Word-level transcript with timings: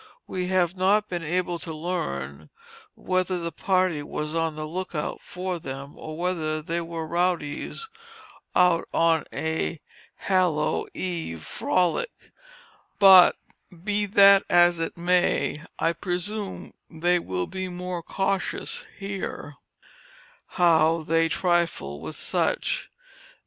We 0.25 0.47
have 0.47 0.75
not 0.75 1.09
been 1.09 1.23
able 1.23 1.59
to 1.59 1.71
learn, 1.71 2.49
whether 2.95 3.37
the 3.37 3.51
party 3.51 4.01
was 4.01 4.33
on 4.33 4.55
the 4.55 4.65
look 4.65 4.95
out 4.95 5.21
for 5.21 5.59
them, 5.59 5.93
or 5.95 6.17
whether 6.17 6.59
they 6.59 6.81
were 6.81 7.05
rowdies 7.05 7.87
out 8.55 8.87
on 8.95 9.25
a 9.31 9.79
Hallow 10.15 10.87
eve 10.95 11.43
frolic; 11.43 12.31
but 12.97 13.35
be 13.83 14.05
it 14.05 14.45
which 14.49 14.79
it 14.79 14.97
may, 14.97 15.63
I 15.77 15.93
presume 15.93 16.71
they 16.89 17.19
will 17.19 17.45
be 17.45 17.67
more 17.67 18.01
cautious 18.01 18.87
here 18.97 19.57
how 20.57 21.03
they 21.03 21.29
trifle 21.29 21.99
with 21.99 22.15
such. 22.15 22.89